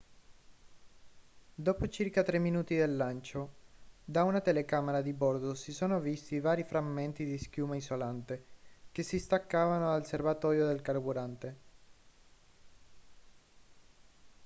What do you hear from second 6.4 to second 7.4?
frammenti di